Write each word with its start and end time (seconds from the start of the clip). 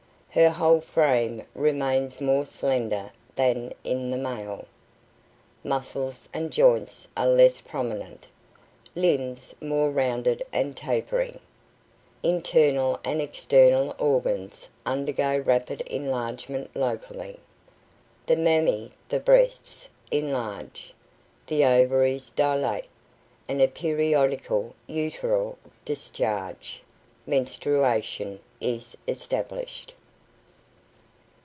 Her 0.33 0.49
whole 0.49 0.79
frame 0.79 1.43
remains 1.53 2.21
more 2.21 2.45
slender 2.45 3.11
than 3.35 3.73
in 3.83 4.11
the 4.11 4.17
male. 4.17 4.65
Muscles 5.61 6.29
and 6.33 6.51
joints 6.53 7.09
are 7.17 7.27
less 7.27 7.59
prominent, 7.59 8.29
limbs 8.95 9.53
more 9.59 9.89
rounded 9.91 10.41
and 10.53 10.73
tapering. 10.73 11.41
Internal 12.23 12.97
and 13.03 13.21
external 13.21 13.93
organs 13.99 14.69
undergo 14.85 15.37
rapid 15.39 15.81
enlargement, 15.81 16.73
locally. 16.77 17.37
The 18.25 18.35
mammæ 18.35 18.91
(the 19.09 19.19
breasts) 19.19 19.89
enlarge, 20.11 20.93
the 21.45 21.65
ovaries 21.65 22.29
dilate, 22.29 22.87
and 23.49 23.61
a 23.61 23.67
periodical 23.67 24.75
uteral 24.87 25.57
discharge 25.83 26.83
(menstruation) 27.27 28.39
is 28.61 28.95
established. 29.09 29.93